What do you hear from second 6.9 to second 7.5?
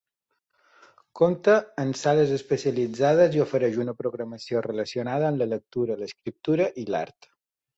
l'art.